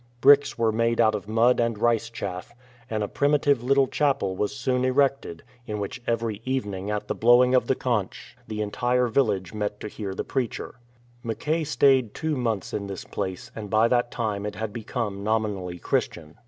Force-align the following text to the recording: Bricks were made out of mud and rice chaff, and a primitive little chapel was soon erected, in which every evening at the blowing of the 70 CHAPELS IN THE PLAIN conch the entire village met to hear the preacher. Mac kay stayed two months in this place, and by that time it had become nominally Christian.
Bricks 0.19 0.57
were 0.57 0.71
made 0.71 0.99
out 0.99 1.13
of 1.13 1.27
mud 1.27 1.59
and 1.59 1.77
rice 1.77 2.09
chaff, 2.09 2.55
and 2.89 3.03
a 3.03 3.07
primitive 3.07 3.61
little 3.61 3.85
chapel 3.85 4.35
was 4.35 4.51
soon 4.51 4.83
erected, 4.83 5.43
in 5.67 5.79
which 5.79 6.01
every 6.07 6.41
evening 6.43 6.89
at 6.89 7.07
the 7.07 7.13
blowing 7.13 7.53
of 7.53 7.67
the 7.67 7.75
70 7.75 7.75
CHAPELS 7.75 7.93
IN 7.93 7.99
THE 7.99 8.03
PLAIN 8.03 8.05
conch 8.09 8.37
the 8.47 8.61
entire 8.63 9.07
village 9.09 9.53
met 9.53 9.79
to 9.79 9.87
hear 9.87 10.15
the 10.15 10.23
preacher. 10.23 10.79
Mac 11.23 11.37
kay 11.37 11.63
stayed 11.63 12.15
two 12.15 12.35
months 12.35 12.73
in 12.73 12.87
this 12.87 13.03
place, 13.03 13.51
and 13.55 13.69
by 13.69 13.87
that 13.89 14.09
time 14.09 14.47
it 14.47 14.55
had 14.55 14.73
become 14.73 15.23
nominally 15.23 15.77
Christian. 15.77 16.35